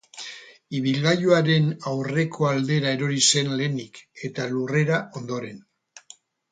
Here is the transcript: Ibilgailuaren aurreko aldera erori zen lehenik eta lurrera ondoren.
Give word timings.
Ibilgailuaren 0.77 1.67
aurreko 1.93 2.49
aldera 2.53 2.97
erori 2.99 3.21
zen 3.29 3.55
lehenik 3.61 4.05
eta 4.31 4.51
lurrera 4.57 5.03
ondoren. 5.23 5.67